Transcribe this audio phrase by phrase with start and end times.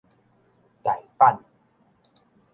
[0.83, 1.37] 大阪